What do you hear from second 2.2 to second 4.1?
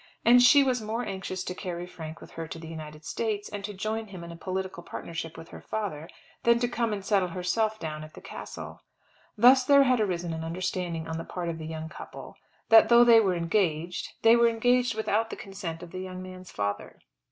away with her to the United States, and to join